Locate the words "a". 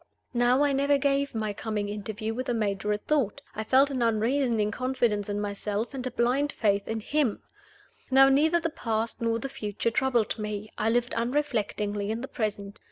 2.91-2.97, 6.07-6.09